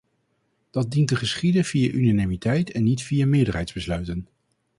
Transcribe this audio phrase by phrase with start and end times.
[0.71, 4.27] Dat dient te geschieden via unanimiteit en niet via meerderheidsbesluiten.